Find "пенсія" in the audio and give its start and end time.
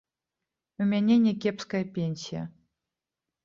2.01-2.43